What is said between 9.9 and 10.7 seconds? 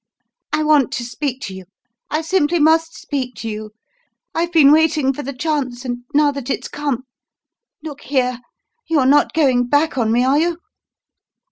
on me, are you?"